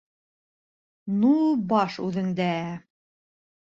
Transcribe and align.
Ну, 1.19 1.35
баш 1.75 2.01
үҙеңдә! 2.09 2.53